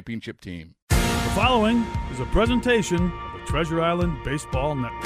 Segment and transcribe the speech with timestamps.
[0.00, 0.74] championship team.
[0.88, 5.04] The following is a presentation of the Treasure Island Baseball Network.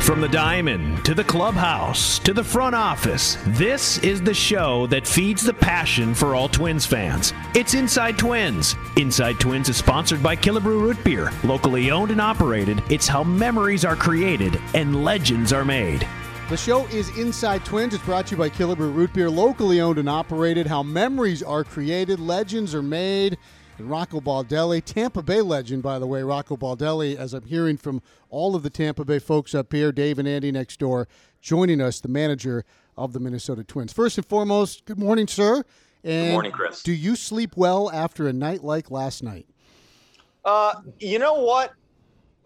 [0.00, 5.08] From the diamond to the clubhouse to the front office, this is the show that
[5.08, 7.32] feeds the passion for all Twins fans.
[7.56, 8.76] It's Inside Twins.
[8.96, 12.80] Inside Twins is sponsored by Killebrew Root Beer, locally owned and operated.
[12.88, 16.06] It's how memories are created and legends are made.
[16.50, 17.94] The show is Inside Twins.
[17.94, 20.66] It's brought to you by Killebrew Root Beer, locally owned and operated.
[20.66, 23.38] How memories are created, legends are made.
[23.78, 28.02] And Rocco Baldelli, Tampa Bay legend, by the way, Rocco Baldelli, as I'm hearing from
[28.30, 31.06] all of the Tampa Bay folks up here, Dave and Andy next door,
[31.40, 32.64] joining us, the manager
[32.96, 33.92] of the Minnesota Twins.
[33.92, 35.62] First and foremost, good morning, sir.
[36.02, 36.82] And good morning, Kris.
[36.82, 39.46] Do you sleep well after a night like last night?
[40.44, 41.74] Uh, you know what?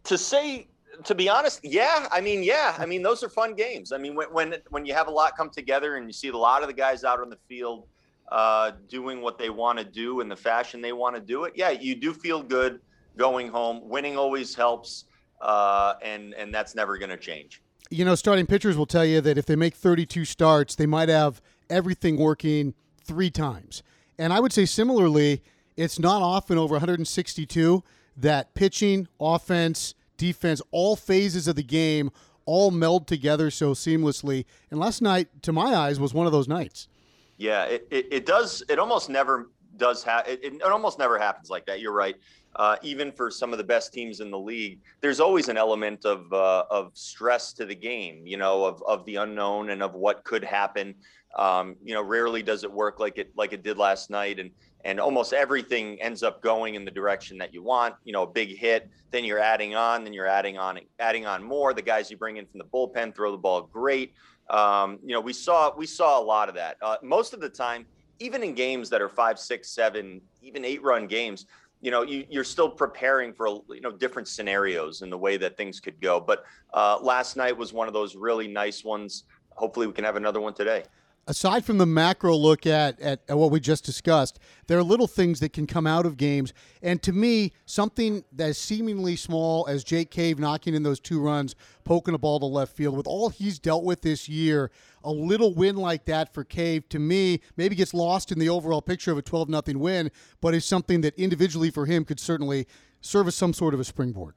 [0.04, 0.66] To say
[1.04, 2.06] to be honest, yeah.
[2.10, 2.74] I mean, yeah.
[2.78, 3.92] I mean, those are fun games.
[3.92, 6.36] I mean, when when when you have a lot come together and you see a
[6.36, 7.86] lot of the guys out on the field
[8.30, 11.54] uh, doing what they want to do in the fashion they want to do it,
[11.56, 12.80] yeah, you do feel good
[13.16, 13.80] going home.
[13.88, 15.04] Winning always helps,
[15.40, 17.62] uh, and and that's never going to change.
[17.90, 21.08] You know, starting pitchers will tell you that if they make 32 starts, they might
[21.08, 23.82] have everything working three times.
[24.18, 25.42] And I would say similarly,
[25.76, 27.82] it's not often over 162
[28.16, 32.10] that pitching, offense, defense, all phases of the game
[32.46, 34.44] all meld together so seamlessly.
[34.70, 36.88] And last night, to my eyes, was one of those nights.
[37.36, 38.62] Yeah, it, it, it does.
[38.68, 40.26] It almost never does have.
[40.28, 41.80] It, it, almost never happens like that.
[41.80, 42.16] You're right.
[42.56, 46.04] Uh, even for some of the best teams in the league, there's always an element
[46.04, 48.22] of uh, of stress to the game.
[48.24, 50.94] You know, of of the unknown and of what could happen.
[51.36, 54.38] Um, you know, rarely does it work like it like it did last night.
[54.38, 54.50] And
[54.84, 57.94] and almost everything ends up going in the direction that you want.
[58.04, 61.42] You know, a big hit, then you're adding on, then you're adding on, adding on
[61.42, 61.72] more.
[61.72, 64.12] The guys you bring in from the bullpen throw the ball great.
[64.50, 66.76] Um, you know, we saw we saw a lot of that.
[66.82, 67.86] Uh, most of the time,
[68.18, 71.46] even in games that are five, six, seven, even eight run games,
[71.80, 75.56] you know, you, you're still preparing for you know different scenarios and the way that
[75.56, 76.20] things could go.
[76.20, 79.24] But uh, last night was one of those really nice ones.
[79.52, 80.84] Hopefully, we can have another one today
[81.26, 85.06] aside from the macro look at, at, at, what we just discussed, there are little
[85.06, 86.52] things that can come out of games.
[86.82, 91.54] And to me, something that's seemingly small as Jake Cave knocking in those two runs,
[91.84, 94.70] poking a ball to left field, with all he's dealt with this year,
[95.02, 98.82] a little win like that for Cave, to me, maybe gets lost in the overall
[98.82, 102.66] picture of a 12 0 win, but is something that individually for him could certainly
[103.00, 104.34] serve as some sort of a springboard.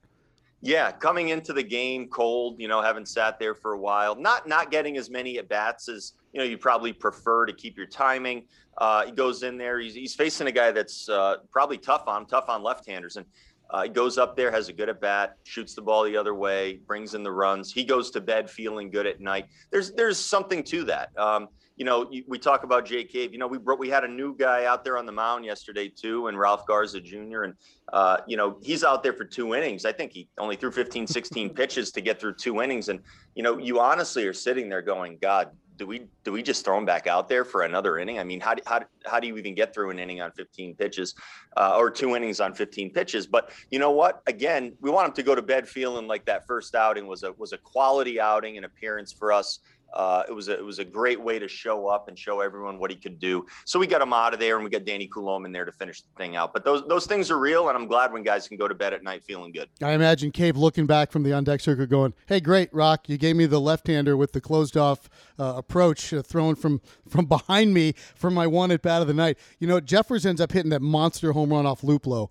[0.67, 4.49] Yeah, coming into the game cold, you know, having sat there for a while, not
[4.49, 7.85] not getting as many at bats as you know you probably prefer to keep your
[7.85, 8.43] timing.
[8.77, 12.25] Uh, he goes in there, he's, he's facing a guy that's uh, probably tough on
[12.25, 13.25] tough on left-handers, and
[13.69, 16.35] uh, he goes up there, has a good at bat, shoots the ball the other
[16.35, 17.71] way, brings in the runs.
[17.71, 19.45] He goes to bed feeling good at night.
[19.71, 21.17] There's there's something to that.
[21.17, 21.47] Um,
[21.77, 23.31] you know, we talk about Jake Cave.
[23.31, 25.87] You know, we brought, we had a new guy out there on the mound yesterday
[25.87, 27.43] too, and Ralph Garza Jr.
[27.43, 27.53] And
[27.93, 29.85] uh, you know, he's out there for two innings.
[29.85, 32.89] I think he only threw 15, 16 pitches to get through two innings.
[32.89, 32.99] And
[33.35, 36.77] you know, you honestly are sitting there going, God, do we do we just throw
[36.77, 38.17] him back out there for another inning?
[38.17, 41.13] I mean, how how how do you even get through an inning on 15 pitches,
[41.55, 43.27] uh, or two innings on 15 pitches?
[43.27, 44.23] But you know what?
[44.25, 47.31] Again, we want him to go to bed feeling like that first outing was a
[47.33, 49.59] was a quality outing and appearance for us
[49.93, 52.79] uh, it was a, it was a great way to show up and show everyone
[52.79, 53.45] what he could do.
[53.65, 55.71] So we got him out of there, and we got Danny Coulombe in there to
[55.71, 56.53] finish the thing out.
[56.53, 58.93] But those those things are real, and I'm glad when guys can go to bed
[58.93, 59.69] at night feeling good.
[59.81, 63.07] I imagine Cave looking back from the on deck circle, going, "Hey, great, Rock!
[63.09, 66.81] You gave me the left hander with the closed off uh, approach, uh, thrown from
[67.09, 70.41] from behind me for my one at bat of the night." You know, Jeffers ends
[70.41, 72.29] up hitting that monster home run off Luplow.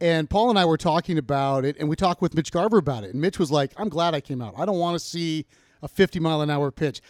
[0.00, 3.02] And Paul and I were talking about it, and we talked with Mitch Garver about
[3.02, 3.10] it.
[3.10, 4.54] And Mitch was like, I'm glad I came out.
[4.56, 5.44] I don't want to see
[5.82, 7.00] a 50 mile an hour pitch.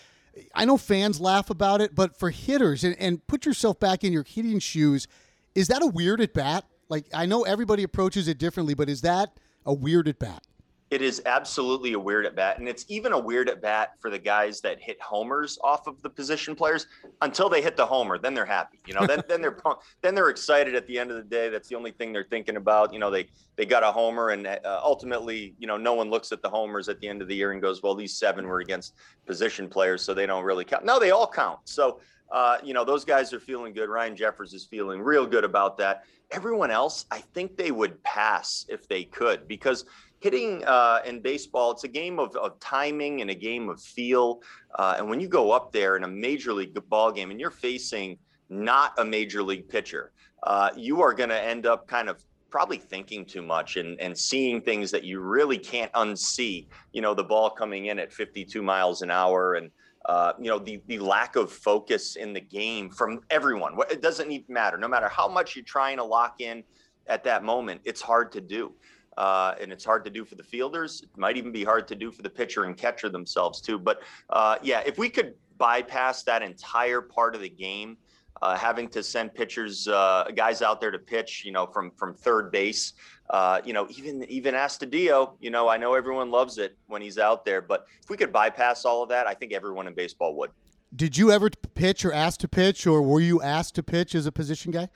[0.54, 4.12] I know fans laugh about it, but for hitters and, and put yourself back in
[4.12, 5.08] your hitting shoes,
[5.54, 6.64] is that a weird at bat?
[6.88, 10.42] Like I know everybody approaches it differently, but is that a weird at bat?
[10.90, 14.08] It is absolutely a weird at bat, and it's even a weird at bat for
[14.08, 16.86] the guys that hit homers off of the position players
[17.20, 18.16] until they hit the homer.
[18.16, 19.06] Then they're happy, you know.
[19.06, 19.58] then then they're
[20.02, 21.50] then they're excited at the end of the day.
[21.50, 22.94] That's the only thing they're thinking about.
[22.94, 26.32] You know, they they got a homer, and uh, ultimately, you know, no one looks
[26.32, 28.60] at the homers at the end of the year and goes, "Well, these seven were
[28.60, 28.94] against
[29.26, 31.60] position players, so they don't really count." No, they all count.
[31.64, 32.00] So.
[32.30, 33.88] Uh, you know, those guys are feeling good.
[33.88, 36.04] Ryan Jeffers is feeling real good about that.
[36.30, 39.86] Everyone else, I think they would pass if they could because
[40.20, 44.40] hitting uh, in baseball, it's a game of, of timing and a game of feel.
[44.78, 47.50] Uh, and when you go up there in a major league ball game and you're
[47.50, 48.18] facing
[48.48, 50.12] not a major league pitcher,
[50.42, 54.16] uh, you are going to end up kind of probably thinking too much and, and
[54.16, 56.66] seeing things that you really can't unsee.
[56.92, 59.70] You know, the ball coming in at 52 miles an hour and
[60.06, 63.76] uh, you know the the lack of focus in the game from everyone.
[63.90, 64.78] It doesn't even matter.
[64.78, 66.64] No matter how much you're trying to lock in
[67.08, 68.72] at that moment, it's hard to do
[69.18, 71.02] uh, and it's hard to do for the fielders.
[71.02, 73.76] It might even be hard to do for the pitcher and catcher themselves too.
[73.76, 74.00] But
[74.30, 77.98] uh, yeah, if we could bypass that entire part of the game,
[78.40, 82.14] uh, having to send pitchers, uh, guys out there to pitch, you know, from from
[82.14, 82.92] third base,
[83.30, 87.18] uh, you know, even even Astudillo, you know, I know everyone loves it when he's
[87.18, 90.36] out there, but if we could bypass all of that, I think everyone in baseball
[90.36, 90.50] would.
[90.94, 94.26] Did you ever pitch or asked to pitch, or were you asked to pitch as
[94.26, 94.88] a position guy?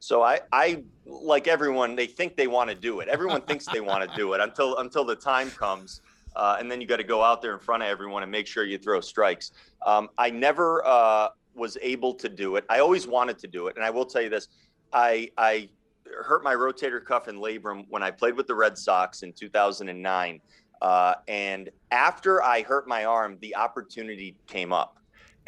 [0.00, 3.08] So I, I like everyone, they think they want to do it.
[3.08, 6.00] Everyone thinks they want to do it until until the time comes,
[6.36, 8.46] uh, and then you got to go out there in front of everyone and make
[8.46, 9.52] sure you throw strikes.
[9.84, 12.64] Um, I never uh, was able to do it.
[12.68, 14.48] I always wanted to do it, and I will tell you this:
[14.92, 15.68] I I
[16.22, 20.40] hurt my rotator cuff and labrum when I played with the Red Sox in 2009.
[20.80, 24.97] Uh, and after I hurt my arm, the opportunity came up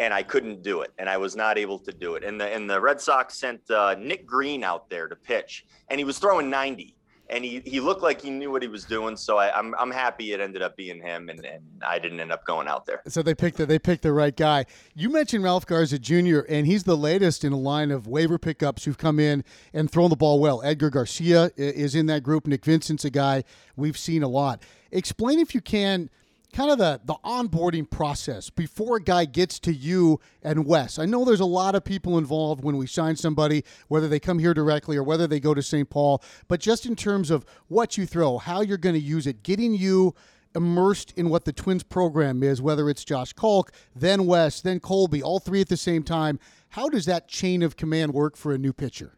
[0.01, 2.25] and I couldn't do it, and I was not able to do it.
[2.25, 6.01] And the and the Red Sox sent uh, Nick Green out there to pitch, and
[6.01, 6.97] he was throwing 90,
[7.29, 9.15] and he, he looked like he knew what he was doing.
[9.15, 12.19] So I, am I'm, I'm happy it ended up being him, and, and I didn't
[12.19, 13.03] end up going out there.
[13.09, 14.65] So they picked the, they picked the right guy.
[14.95, 18.87] You mentioned Ralph Garza Jr., and he's the latest in a line of waiver pickups
[18.87, 19.45] who've come in
[19.75, 20.63] and thrown the ball well.
[20.63, 22.47] Edgar Garcia is in that group.
[22.47, 23.45] Nick Vincent's a guy
[23.77, 24.63] we've seen a lot.
[24.93, 26.09] Explain if you can
[26.53, 30.99] kind of the, the onboarding process before a guy gets to you and Wes.
[30.99, 34.39] I know there's a lot of people involved when we sign somebody, whether they come
[34.39, 35.89] here directly or whether they go to St.
[35.89, 39.43] Paul, but just in terms of what you throw, how you're going to use it,
[39.43, 40.15] getting you
[40.55, 45.23] immersed in what the Twins program is, whether it's Josh Kalk, then Wes, then Colby,
[45.23, 46.39] all three at the same time.
[46.71, 49.17] How does that chain of command work for a new pitcher?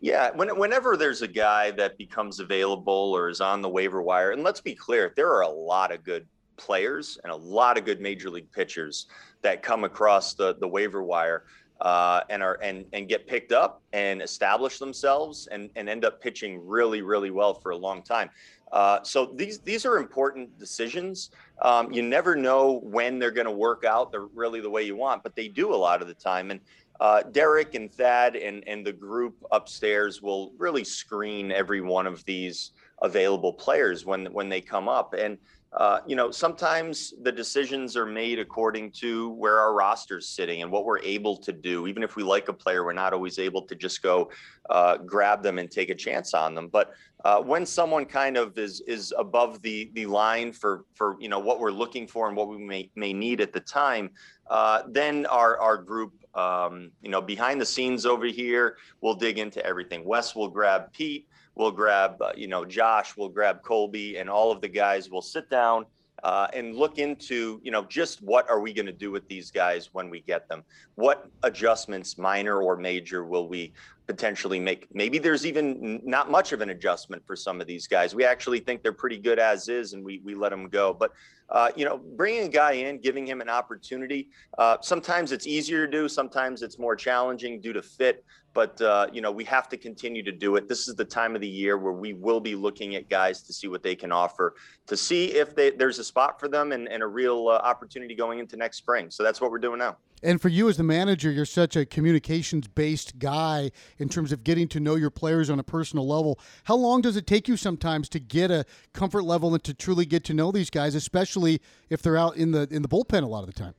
[0.00, 4.32] Yeah, when, whenever there's a guy that becomes available or is on the waiver wire,
[4.32, 7.84] and let's be clear, there are a lot of good players and a lot of
[7.84, 9.06] good major league pitchers
[9.42, 11.44] that come across the the waiver wire
[11.80, 16.20] uh, and are and and get picked up and establish themselves and and end up
[16.20, 18.30] pitching really really well for a long time.
[18.72, 21.30] Uh, so these these are important decisions.
[21.62, 24.10] Um, you never know when they're going to work out.
[24.10, 26.50] They're really the way you want, but they do a lot of the time.
[26.50, 26.60] And
[27.00, 32.24] uh, Derek and Thad and and the group upstairs will really screen every one of
[32.24, 32.72] these
[33.02, 35.38] available players when when they come up and
[35.76, 40.70] uh, you know, sometimes the decisions are made according to where our roster's sitting and
[40.70, 41.88] what we're able to do.
[41.88, 44.30] Even if we like a player, we're not always able to just go
[44.70, 46.68] uh, grab them and take a chance on them.
[46.68, 46.92] But
[47.24, 51.40] uh, when someone kind of is is above the the line for for you know
[51.40, 54.10] what we're looking for and what we may may need at the time,
[54.48, 56.12] uh, then our our group.
[56.34, 60.04] Um, you know, behind the scenes over here, we'll dig into everything.
[60.04, 64.50] Wes will grab Pete we'll grab, uh, you know, Josh, we'll grab Colby, and all
[64.50, 65.86] of the guys will sit down
[66.22, 69.50] uh, and look into, you know, just what are we going to do with these
[69.50, 70.64] guys when we get them?
[70.94, 73.74] What adjustments, minor or major, will we
[74.06, 74.86] potentially make?
[74.94, 78.14] Maybe there's even not much of an adjustment for some of these guys.
[78.14, 80.94] We actually think they're pretty good as is, and we we let them go.
[80.94, 81.12] But
[81.50, 84.30] uh, you know, bringing a guy in, giving him an opportunity.
[84.56, 86.08] Uh, sometimes it's easier to do.
[86.08, 90.22] Sometimes it's more challenging due to fit but uh, you know we have to continue
[90.22, 90.68] to do it.
[90.68, 93.52] This is the time of the year where we will be looking at guys to
[93.52, 94.54] see what they can offer,
[94.86, 98.14] to see if they, there's a spot for them and, and a real uh, opportunity
[98.14, 99.10] going into next spring.
[99.10, 99.96] So that's what we're doing now.
[100.22, 104.42] And for you as the manager, you're such a communications based guy in terms of
[104.42, 106.40] getting to know your players on a personal level.
[106.64, 110.06] How long does it take you sometimes to get a comfort level and to truly
[110.06, 113.26] get to know these guys, especially if they're out in the in the bullpen a
[113.26, 113.74] lot of the time?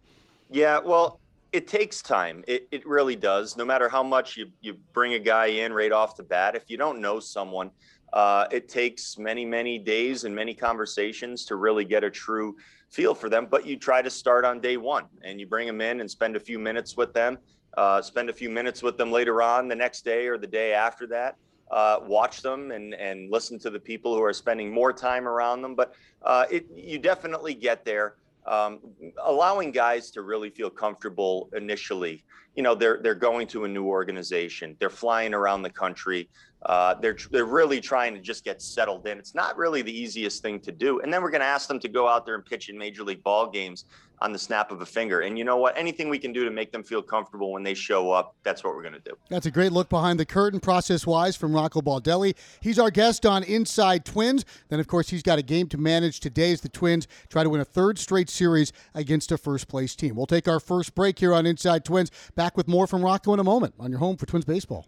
[0.52, 1.20] Yeah, well,
[1.56, 2.44] it takes time.
[2.48, 3.56] It, it really does.
[3.56, 6.70] No matter how much you, you bring a guy in right off the bat, if
[6.70, 7.72] you don't know someone,
[8.12, 12.58] uh, it takes many, many days and many conversations to really get a true
[12.90, 15.80] feel for them, but you try to start on day one and you bring them
[15.80, 17.38] in and spend a few minutes with them,
[17.78, 20.74] uh, spend a few minutes with them later on the next day or the day
[20.74, 21.38] after that.
[21.72, 25.62] Uh, watch them and, and listen to the people who are spending more time around
[25.62, 25.74] them.
[25.74, 28.16] But uh, it, you definitely get there.
[28.48, 28.80] Um,
[29.24, 32.24] allowing guys to really feel comfortable initially.
[32.56, 34.78] You know, they're they're going to a new organization.
[34.80, 36.30] They're flying around the country.
[36.66, 39.20] Uh, they're they're really trying to just get settled in.
[39.20, 41.00] It's not really the easiest thing to do.
[41.02, 43.04] And then we're going to ask them to go out there and pitch in major
[43.04, 43.86] league ball games
[44.20, 45.22] on the snap of a finger.
[45.22, 45.78] And you know what?
[45.78, 48.74] Anything we can do to make them feel comfortable when they show up, that's what
[48.74, 49.12] we're going to do.
[49.30, 52.36] That's a great look behind the curtain, process wise, from Rocco Baldelli.
[52.62, 54.46] He's our guest on Inside Twins.
[54.70, 57.50] Then, of course, he's got a game to manage today as the Twins try to
[57.50, 60.16] win a third straight series against a first place team.
[60.16, 62.10] We'll take our first break here on Inside Twins.
[62.36, 64.88] Back with more from Rocco in a moment on your home for Twins Baseball.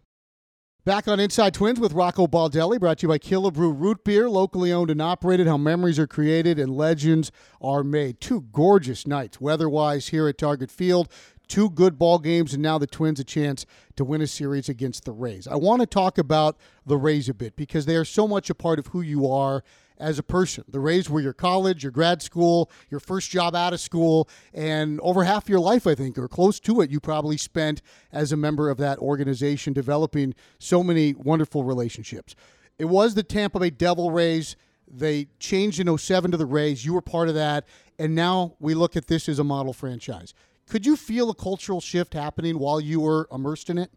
[0.88, 4.72] Back on Inside Twins with Rocco Baldelli, brought to you by Killebrew Root Beer, locally
[4.72, 5.46] owned and operated.
[5.46, 7.30] How memories are created and legends
[7.60, 8.22] are made.
[8.22, 11.10] Two gorgeous nights, weather-wise, here at Target Field.
[11.50, 13.66] Two good ball games, and now the Twins a chance
[13.98, 15.46] to win a series against the Rays.
[15.46, 18.56] I want to talk about the Rays a bit because they are so much a
[18.56, 19.66] part of who you are
[20.00, 20.64] as a person.
[20.68, 25.00] The Rays were your college, your grad school, your first job out of school, and
[25.02, 28.38] over half your life, I think, or close to it, you probably spent as a
[28.38, 32.36] member of that organization developing so many wonderful relationships.
[32.78, 34.56] It was the Tampa Bay Devil Rays.
[34.88, 36.86] They changed in 07 to the Rays.
[36.86, 37.66] You were part of that.
[38.00, 40.34] And now we look at this as a model franchise.
[40.70, 43.92] Could you feel a cultural shift happening while you were immersed in it?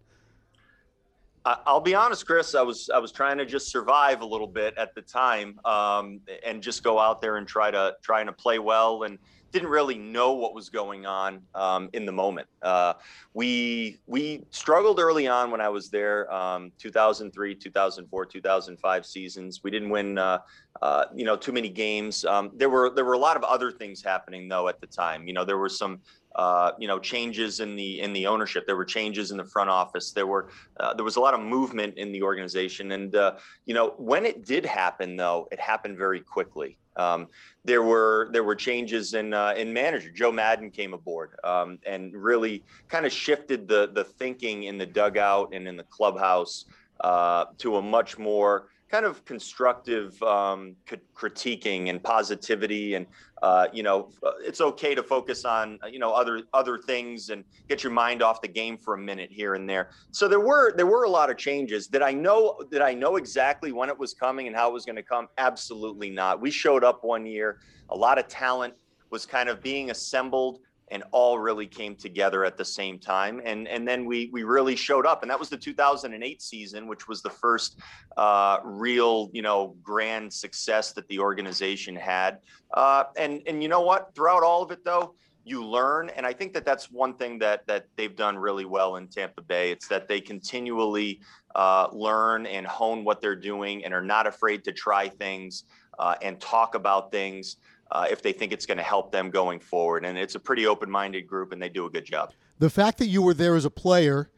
[1.45, 2.55] I'll be honest, Kris.
[2.55, 6.21] I was I was trying to just survive a little bit at the time, um,
[6.45, 9.19] and just go out there and try to trying to play well, and
[9.53, 12.47] didn't really know what was going on um, in the moment.
[12.63, 12.95] Uh,
[13.35, 19.61] we we struggled early on when I was there, um, 2003, 2004, 2005 seasons.
[19.63, 20.39] We didn't win, uh,
[20.83, 22.25] uh, you know, too many games.
[22.25, 25.27] Um, there were there were a lot of other things happening though at the time.
[25.27, 26.01] You know, there were some
[26.37, 28.67] uh, you know changes in the in the ownership.
[28.67, 30.13] There were changes in the front office.
[30.13, 33.35] There were uh, there was a lot of movement in the organization, and uh,
[33.67, 36.79] you know when it did happen, though, it happened very quickly.
[36.97, 37.29] Um,
[37.65, 40.11] there were there were changes in uh, in manager.
[40.11, 44.87] Joe Maddon came aboard um, and really kind of shifted the the thinking in the
[44.87, 46.65] dugout and in the clubhouse
[47.01, 50.75] uh, to a much more kind of constructive um,
[51.15, 53.07] critiquing and positivity and
[53.43, 57.45] uh, you know uh, it's okay to focus on you know other other things and
[57.69, 59.91] get your mind off the game for a minute here and there.
[60.11, 61.87] So there were there were a lot of changes.
[61.89, 64.85] That i know that i know exactly when it was coming and how it was
[64.85, 65.29] going to come?
[65.39, 66.41] Absolutely not.
[66.41, 67.59] We showed up one year.
[67.91, 68.75] A lot of talent
[69.11, 73.41] was kind of being assembled and all really came together at the same time.
[73.45, 77.09] And and then we we really showed up, and that was the 2008 season, which
[77.09, 77.79] was the first
[78.17, 82.39] uh, real you know grand success that the organization had.
[82.75, 84.15] Uh, and and you know what?
[84.15, 85.15] Throughout all of it, though.
[85.43, 88.97] You learn, and I think that that's one thing that that they've done really well
[88.97, 89.73] in Tampa Bay.
[89.73, 91.23] It's that they continually
[91.55, 95.65] uh, learn and hone what they're doing, and are not afraid to try things
[95.99, 97.57] uh, and talk about things
[97.93, 100.05] uh, if they think it's going to help them going forward.
[100.05, 102.33] And it's a pretty open minded group, and they do a good job.
[102.59, 104.31] The fact that you were there as a player,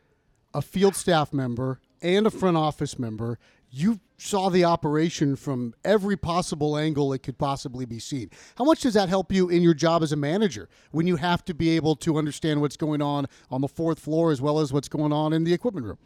[0.55, 3.39] a field staff member, and a front office member,
[3.71, 8.31] you saw the operation from every possible angle it could possibly be seen.
[8.57, 11.45] How much does that help you in your job as a manager when you have
[11.47, 14.73] to be able to understand what's going on on the fourth floor as well as
[14.73, 15.99] what's going on in the equipment room?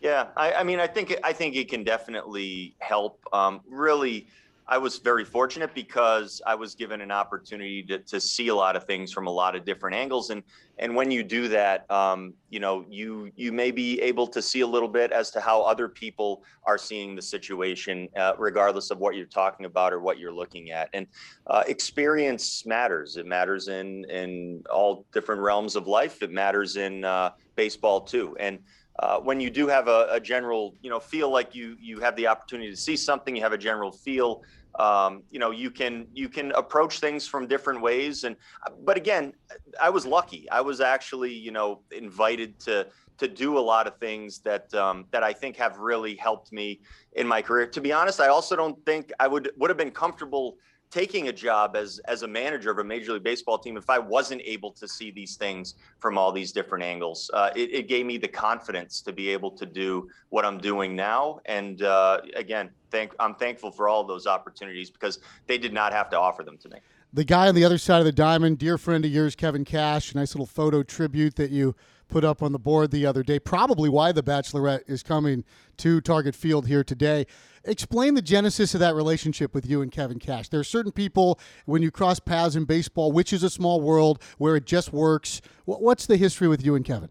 [0.00, 3.20] Yeah, I, I mean, I think I think it can definitely help.
[3.34, 4.28] Um, really
[4.70, 8.76] I was very fortunate because I was given an opportunity to, to see a lot
[8.76, 10.44] of things from a lot of different angles, and
[10.78, 14.60] and when you do that, um, you know, you you may be able to see
[14.60, 18.98] a little bit as to how other people are seeing the situation, uh, regardless of
[18.98, 20.88] what you're talking about or what you're looking at.
[20.92, 21.08] And
[21.48, 23.16] uh, experience matters.
[23.16, 26.22] It matters in in all different realms of life.
[26.22, 28.60] It matters in uh, baseball too, and.
[29.00, 32.14] Uh, when you do have a, a, general, you know, feel like you you have
[32.16, 34.42] the opportunity to see something, you have a general feel
[34.78, 38.24] um, you know you can you can approach things from different ways.
[38.24, 38.36] And
[38.84, 39.32] but again
[39.80, 40.48] i was lucky.
[40.50, 42.86] I was actually you know invited to
[43.18, 46.80] to do a lot of things that um, that i think have really helped me
[47.14, 47.66] in my career.
[47.66, 50.56] To be honest i also don't think i would would have been comfortable
[50.90, 53.98] taking a job as as a manager of a major league baseball team if I
[53.98, 57.30] wasn't able to see these things from all these different angles.
[57.32, 60.94] Uh, it, it, gave me the confidence to be able to do what I'm doing
[60.94, 61.40] now.
[61.46, 66.10] And uh, again, thank I'm thankful for all those opportunities because they did not have
[66.10, 66.78] to offer them to me.
[67.12, 70.14] the guy on the other side of the diamond, dear friend of yours, Kevin Cash,
[70.14, 71.74] nice little photo tribute that you
[72.10, 73.38] put up on the board the other day.
[73.38, 75.44] Probably why the Bachelorette is coming
[75.78, 77.26] to Target Field here today.
[77.64, 80.48] Explain the genesis of that relationship with you and Kevin Cash.
[80.48, 84.22] There are certain people when you cross paths in baseball, which is a small world
[84.38, 85.40] where it just works.
[85.64, 87.10] What's the history with you and Kevin?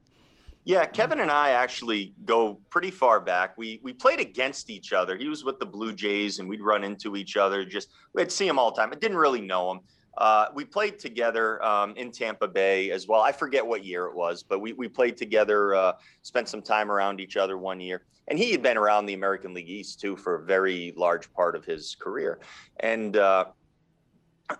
[0.65, 3.57] Yeah, Kevin and I actually go pretty far back.
[3.57, 5.17] We we played against each other.
[5.17, 7.65] He was with the Blue Jays, and we'd run into each other.
[7.65, 8.91] Just we'd see him all the time.
[8.91, 9.79] I didn't really know him.
[10.19, 13.21] Uh, we played together um, in Tampa Bay as well.
[13.21, 16.91] I forget what year it was, but we, we played together, uh, spent some time
[16.91, 18.03] around each other one year.
[18.27, 21.55] And he had been around the American League East too for a very large part
[21.55, 22.39] of his career.
[22.81, 23.45] And uh,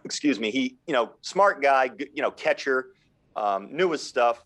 [0.05, 2.91] excuse me, he, you know, smart guy, you know, catcher,
[3.35, 4.45] um, knew his stuff.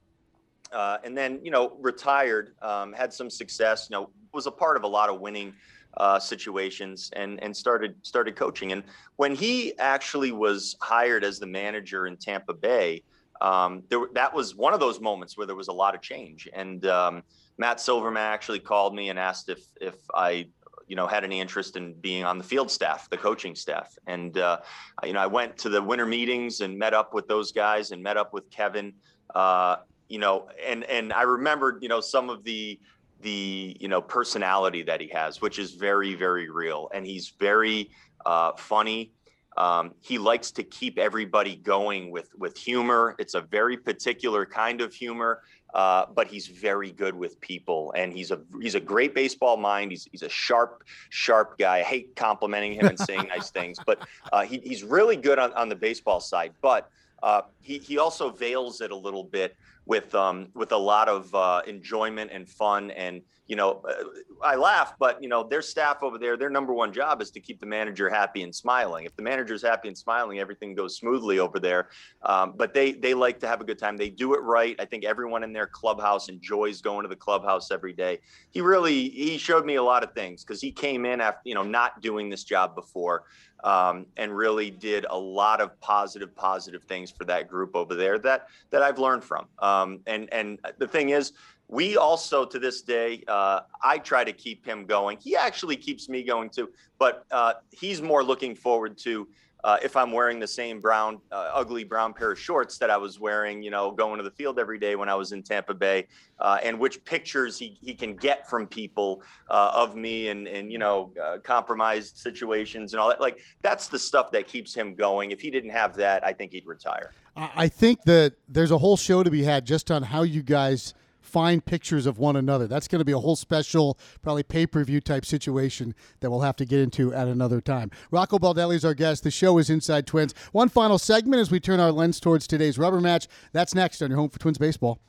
[0.72, 4.76] Uh, and then, you know, retired, um, had some success, you know, was a part
[4.76, 5.54] of a lot of winning
[5.98, 8.72] uh, situations and and started started coaching.
[8.72, 8.84] And
[9.16, 13.04] when he actually was hired as the manager in Tampa Bay,
[13.42, 16.48] um, there that was one of those moments where there was a lot of change.
[16.54, 17.24] And um,
[17.58, 20.48] Matt Silverman actually called me and asked if if I
[20.88, 24.38] you know had any interest in being on the field staff the coaching staff and
[24.38, 24.60] uh,
[25.04, 28.04] you know i went to the winter meetings and met up with those guys and
[28.04, 28.94] met up with kevin
[29.34, 29.78] uh,
[30.10, 32.80] you know and and i remembered you know some of the
[33.24, 37.90] the you know personality that he has, which is very very real, and he's very
[38.26, 39.12] uh, funny.
[39.56, 43.16] Um, he likes to keep everybody going with with humor.
[43.20, 45.42] It's a very particular kind of humor,
[45.74, 49.92] uh, but he's very good with people, and he's a he's a great baseball mind.
[49.92, 51.80] He's he's a sharp sharp guy.
[51.80, 55.54] I hate complimenting him and saying nice things, but uh, he, he's really good on,
[55.54, 56.54] on the baseball side.
[56.62, 56.90] But
[57.22, 61.34] uh, he he also veils it a little bit with um, with a lot of
[61.36, 62.92] uh, enjoyment and fun.
[62.92, 64.04] And you know, uh,
[64.44, 67.40] I laugh, but you know, their staff over there, their number one job is to
[67.40, 69.06] keep the manager happy and smiling.
[69.06, 71.90] If the manager's happy and smiling, everything goes smoothly over there.
[72.22, 73.98] Um, but they they like to have a good time.
[73.98, 74.76] They do it right.
[74.80, 78.20] I think everyone in their clubhouse enjoys going to the clubhouse every day.
[78.52, 81.56] He really he showed me a lot of things because he came in after you
[81.56, 83.24] know not doing this job before
[83.64, 88.20] um, and really did a lot of positive, positive things for that group over there
[88.20, 89.48] that that I've learned from.
[89.60, 91.34] Um, and and the thing is,
[91.68, 95.18] we also to this day, uh, I try to keep him going.
[95.22, 99.28] He actually keeps me going too, but uh, he's more looking forward to
[99.64, 102.98] uh, if I'm wearing the same brown, uh, ugly brown pair of shorts that I
[102.98, 105.74] was wearing, you know, going to the field every day when I was in Tampa
[105.74, 106.08] Bay,
[106.40, 110.70] uh, and which pictures he, he can get from people uh, of me and, and
[110.70, 113.22] you know, uh, compromised situations and all that.
[113.22, 115.32] Like, that's the stuff that keeps him going.
[115.32, 117.14] If he didn't have that, I think he'd retire.
[117.36, 120.94] I think that there's a whole show to be had just on how you guys
[121.24, 122.68] find pictures of one another.
[122.68, 126.42] That's going to be a whole special, probably pay per view type situation that we'll
[126.42, 127.90] have to get into at another time.
[128.12, 129.24] Rocco Baldelli is our guest.
[129.24, 130.34] The show is Inside Twins.
[130.52, 133.28] One final segment as we turn our lens towards today's rubber match.
[133.54, 135.00] That's next on your home for Twins baseball.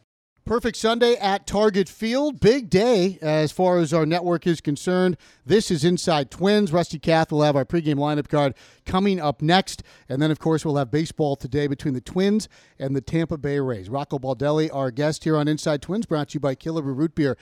[0.46, 2.38] Perfect Sunday at Target Field.
[2.38, 5.16] Big day as far as our network is concerned.
[5.46, 6.70] This is Inside Twins.
[6.70, 8.54] Rusty Kath will have our pregame lineup card
[8.84, 9.82] coming up next.
[10.06, 13.58] And then, of course, we'll have baseball today between the Twins and the Tampa Bay
[13.58, 13.88] Rays.
[13.88, 17.38] Rocco Baldelli, our guest here on Inside Twins, brought to you by Killebrew Root Beer.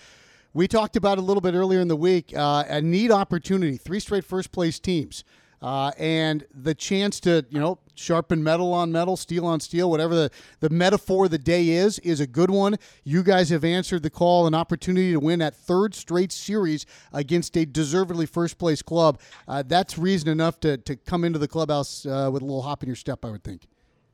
[0.55, 3.99] We talked about a little bit earlier in the week uh, a neat opportunity, three
[3.99, 5.25] straight first place teams
[5.63, 10.15] uh, and the chance to you know sharpen metal on metal, steel on steel, whatever
[10.15, 12.77] the, the metaphor the day is, is a good one.
[13.05, 17.57] You guys have answered the call, an opportunity to win that third straight series against
[17.57, 19.21] a deservedly first place club.
[19.47, 22.83] Uh, that's reason enough to, to come into the clubhouse uh, with a little hop
[22.83, 23.67] in your step, I would think.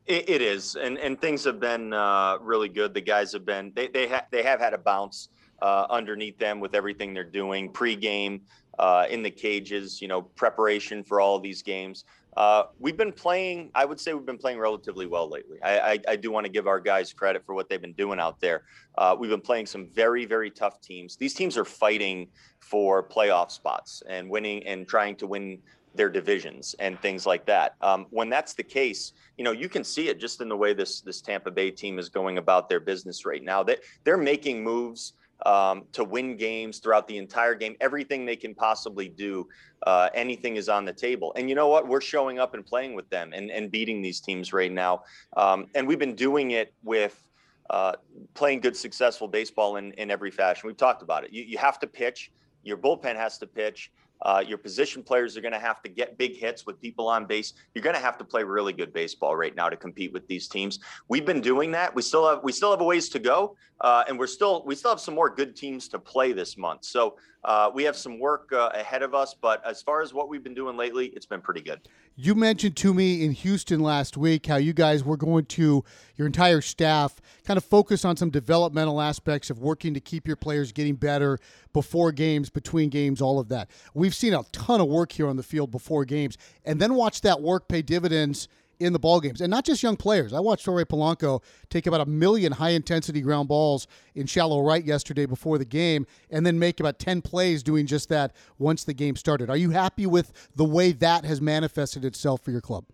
[0.09, 2.93] it, it is, and and things have been uh, really good.
[2.93, 5.29] The guys have been they they ha- they have had a bounce
[5.61, 8.41] uh, underneath them with everything they're doing pregame
[8.79, 12.05] uh, in the cages, you know, preparation for all these games.
[12.39, 15.61] Uh, we've been playing, I would say we've been playing relatively well lately.
[15.61, 18.17] I, I, I do want to give our guys credit for what they've been doing
[18.17, 18.63] out there.
[18.97, 21.17] Uh, we've been playing some very, very tough teams.
[21.17, 22.29] These teams are fighting
[22.61, 25.59] for playoff spots and winning and trying to win
[25.95, 27.75] their divisions and things like that.
[27.81, 30.73] Um, when that's the case, you know, you can see it just in the way
[30.73, 33.63] this this Tampa Bay team is going about their business right now.
[33.63, 35.13] That they're making moves
[35.45, 37.75] um, to win games throughout the entire game.
[37.79, 39.47] Everything they can possibly do,
[39.87, 41.33] uh, anything is on the table.
[41.35, 41.87] And you know what?
[41.87, 45.03] We're showing up and playing with them and, and beating these teams right now.
[45.37, 47.21] Um, and we've been doing it with
[47.69, 47.93] uh,
[48.33, 50.67] playing good, successful baseball in, in every fashion.
[50.67, 51.31] We've talked about it.
[51.31, 52.31] You, you have to pitch,
[52.63, 53.91] your bullpen has to pitch.
[54.21, 57.25] Uh, your position players are going to have to get big hits with people on
[57.25, 57.53] base.
[57.73, 60.47] You're going to have to play really good baseball right now to compete with these
[60.47, 60.79] teams.
[61.07, 61.93] We've been doing that.
[61.93, 64.75] We still have we still have a ways to go, uh, and we're still we
[64.75, 66.85] still have some more good teams to play this month.
[66.85, 69.33] So uh, we have some work uh, ahead of us.
[69.33, 71.79] But as far as what we've been doing lately, it's been pretty good.
[72.21, 75.85] You mentioned to me in Houston last week how you guys were going to,
[76.17, 80.35] your entire staff, kind of focus on some developmental aspects of working to keep your
[80.35, 81.39] players getting better
[81.71, 83.69] before games, between games, all of that.
[83.93, 87.21] We've seen a ton of work here on the field before games, and then watch
[87.21, 88.49] that work pay dividends
[88.79, 90.33] in the ball games, and not just young players.
[90.33, 94.83] I watched Jorge Polanco take about a million high intensity ground balls in shallow right
[94.83, 98.93] yesterday before the game, and then make about ten plays doing just that once the
[98.93, 99.49] game started.
[99.49, 102.85] Are you happy with the way that has manifested itself for your club?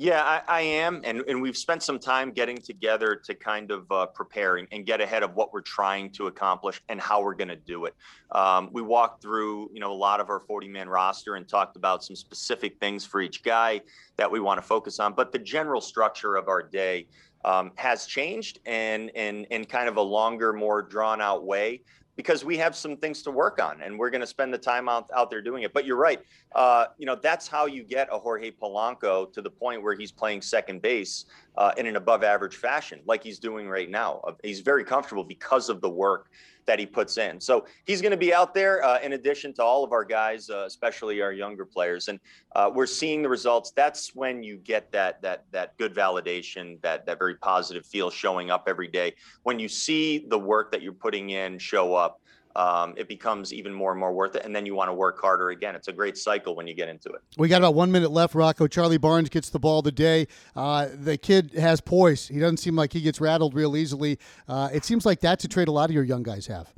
[0.00, 3.90] Yeah, I, I, am, and, and we've spent some time getting together to kind of
[3.90, 7.48] uh, prepare and, get ahead of what we're trying to accomplish and how we're going
[7.48, 7.96] to do it.
[8.30, 12.04] Um, we walked through, you know, a lot of our 40-man roster and talked about
[12.04, 13.80] some specific things for each guy
[14.16, 15.14] that we want to focus on.
[15.14, 17.08] But the general structure of our day
[17.44, 21.82] um, has changed, and and in kind of a longer, more drawn-out way
[22.18, 24.88] because we have some things to work on and we're going to spend the time
[24.88, 25.72] out, out there doing it.
[25.72, 26.18] But you're right.
[26.52, 30.10] Uh, you know, that's how you get a Jorge Polanco to the point where he's
[30.10, 31.26] playing second base
[31.56, 34.20] uh, in an above average fashion, like he's doing right now.
[34.42, 36.32] He's very comfortable because of the work
[36.68, 37.40] that he puts in.
[37.40, 40.50] So he's going to be out there uh, in addition to all of our guys,
[40.50, 42.08] uh, especially our younger players.
[42.08, 42.20] And
[42.54, 43.72] uh, we're seeing the results.
[43.72, 48.50] That's when you get that that that good validation, that that very positive feel showing
[48.50, 49.14] up every day.
[49.42, 52.20] When you see the work that you're putting in show up,
[52.58, 54.44] um, it becomes even more and more worth it.
[54.44, 55.76] And then you want to work harder again.
[55.76, 57.20] It's a great cycle when you get into it.
[57.38, 58.66] We got about one minute left, Rocco.
[58.66, 60.26] Charlie Barnes gets the ball today.
[60.56, 62.26] Uh, the kid has poise.
[62.26, 64.18] He doesn't seem like he gets rattled real easily.
[64.48, 66.74] Uh, it seems like that's a trait a lot of your young guys have.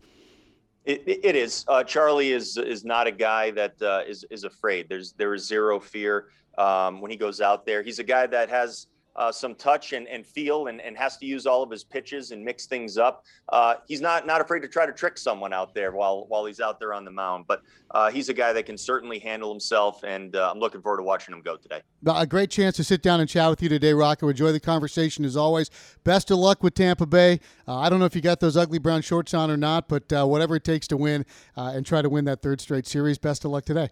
[0.85, 1.65] It, it is.
[1.67, 4.89] Uh, Charlie is is not a guy that uh, is is afraid.
[4.89, 6.27] There's there is zero fear
[6.59, 7.83] um, when he goes out there.
[7.83, 11.27] He's a guy that has uh, some touch and, and feel and, and has to
[11.27, 13.25] use all of his pitches and mix things up.
[13.49, 16.61] Uh, he's not not afraid to try to trick someone out there while while he's
[16.61, 17.45] out there on the mound.
[17.47, 20.99] But uh, he's a guy that can certainly handle himself, and uh, I'm looking forward
[20.99, 21.83] to watching him go today.
[22.07, 24.29] A great chance to sit down and chat with you today, Rocco.
[24.29, 25.71] Enjoy the conversation as always.
[26.05, 27.41] Best of luck with Tampa Bay.
[27.67, 30.13] Uh, I don't know if you got those ugly brown shorts on or not, but
[30.13, 33.19] uh, whatever it takes to win and try to win that third straight series.
[33.19, 33.91] Best of luck today.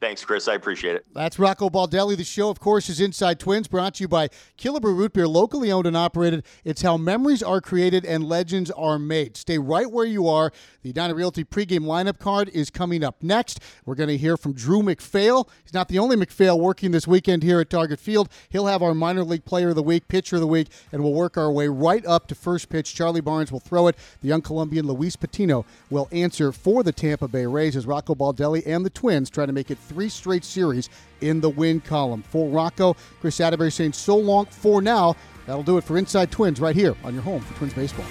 [0.00, 0.46] Thanks, Kris.
[0.46, 1.04] I appreciate it.
[1.12, 2.16] That's Rocco Baldelli.
[2.16, 5.72] The show, of course, is Inside Twins, brought to you by Killebrew Root Beer, locally
[5.72, 6.44] owned and operated.
[6.64, 9.36] It's how memories are created and legends are made.
[9.36, 10.52] Stay right where you are.
[10.82, 13.60] The Edina Realty pregame lineup card is coming up next.
[13.84, 15.48] We're going to hear from Drew McPhail.
[15.64, 18.28] He's not the only McPhail working this weekend here at Target Field.
[18.50, 21.12] He'll have our minor league player of the week, pitcher of the week, and we'll
[21.12, 22.94] work our way right up to first pitch.
[22.94, 23.96] Charlie Barnes will throw it.
[24.22, 28.62] The young Colombian Luis Patino will answer for the Tampa Bay Rays as Rocco Baldelli
[28.64, 32.22] and the Twins try to make it three straight series in the win column.
[32.22, 35.16] For Rocco, Kris Atteberry saying so long for now.
[35.46, 38.06] That'll do it for Inside Twins right here on your home for Twins Baseball.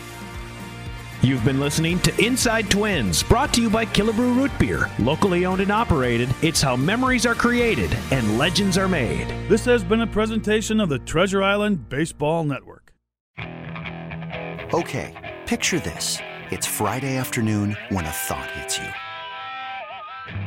[1.23, 4.89] You've been listening to Inside Twins, brought to you by Killebrew Root Beer.
[4.99, 9.27] Locally owned and operated, it's how memories are created and legends are made.
[9.49, 12.93] This has been a presentation of the Treasure Island Baseball Network.
[14.73, 16.19] Okay, picture this.
[16.51, 19.06] It's Friday afternoon when a thought hits you.